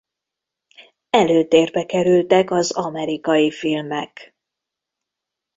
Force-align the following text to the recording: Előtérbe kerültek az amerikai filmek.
Előtérbe 1.09 1.85
kerültek 1.85 2.51
az 2.51 2.71
amerikai 2.71 3.51
filmek. 3.51 4.35